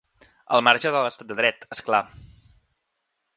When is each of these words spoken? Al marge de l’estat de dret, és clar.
Al 0.59 0.63
marge 0.67 0.93
de 0.95 1.03
l’estat 1.07 1.29
de 1.33 1.37
dret, 1.41 1.67
és 1.77 1.83
clar. 1.91 2.01